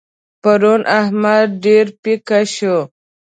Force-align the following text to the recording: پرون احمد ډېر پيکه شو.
پرون 0.41 0.81
احمد 0.99 1.47
ډېر 1.65 1.85
پيکه 2.03 2.39
شو. 2.55 2.77